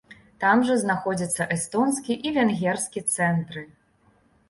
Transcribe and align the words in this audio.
Там 0.43 0.63
жа 0.69 0.77
знаходзяцца 0.83 1.47
эстонскі 1.57 2.19
і 2.29 2.35
венгерскі 2.41 3.07
цэнтры. 3.15 3.67